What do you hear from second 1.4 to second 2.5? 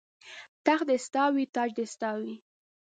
تاج دې ستا وي